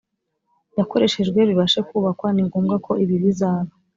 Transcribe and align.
yakoreshejwe 0.77 1.39
bibashe 1.49 1.79
kubakwa 1.87 2.27
ni 2.31 2.43
ngombwa 2.47 2.75
ko 2.85 2.91
ibi 3.03 3.15
bizaba 3.23 3.71